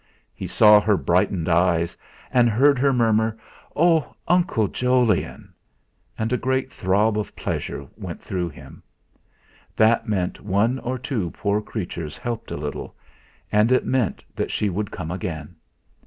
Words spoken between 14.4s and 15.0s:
she would